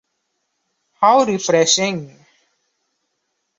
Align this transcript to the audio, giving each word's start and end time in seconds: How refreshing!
How 0.93 1.25
refreshing! 1.25 2.19